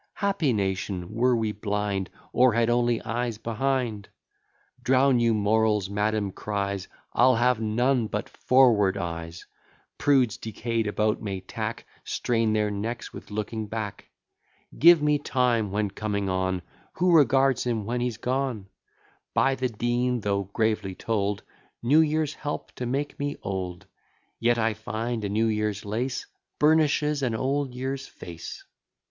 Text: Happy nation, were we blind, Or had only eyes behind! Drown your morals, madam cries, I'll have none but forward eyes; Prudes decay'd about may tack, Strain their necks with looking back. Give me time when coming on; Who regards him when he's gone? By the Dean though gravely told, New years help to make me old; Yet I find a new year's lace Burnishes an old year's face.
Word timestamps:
Happy 0.15 0.51
nation, 0.51 1.13
were 1.13 1.35
we 1.35 1.51
blind, 1.51 2.09
Or 2.33 2.53
had 2.53 2.71
only 2.71 2.99
eyes 3.03 3.37
behind! 3.37 4.09
Drown 4.81 5.19
your 5.19 5.35
morals, 5.35 5.91
madam 5.91 6.31
cries, 6.31 6.87
I'll 7.13 7.35
have 7.35 7.61
none 7.61 8.07
but 8.07 8.27
forward 8.27 8.97
eyes; 8.97 9.45
Prudes 9.99 10.37
decay'd 10.37 10.87
about 10.87 11.21
may 11.21 11.39
tack, 11.39 11.85
Strain 12.03 12.53
their 12.53 12.71
necks 12.71 13.13
with 13.13 13.29
looking 13.29 13.67
back. 13.67 14.09
Give 14.75 15.03
me 15.03 15.19
time 15.19 15.69
when 15.69 15.91
coming 15.91 16.27
on; 16.29 16.63
Who 16.93 17.15
regards 17.15 17.63
him 17.67 17.85
when 17.85 18.01
he's 18.01 18.17
gone? 18.17 18.69
By 19.35 19.53
the 19.53 19.69
Dean 19.69 20.21
though 20.21 20.45
gravely 20.45 20.95
told, 20.95 21.43
New 21.83 21.99
years 22.01 22.33
help 22.33 22.71
to 22.71 22.87
make 22.87 23.19
me 23.19 23.37
old; 23.43 23.85
Yet 24.39 24.57
I 24.57 24.73
find 24.73 25.23
a 25.23 25.29
new 25.29 25.45
year's 25.45 25.85
lace 25.85 26.25
Burnishes 26.57 27.21
an 27.21 27.35
old 27.35 27.75
year's 27.75 28.07
face. 28.07 28.65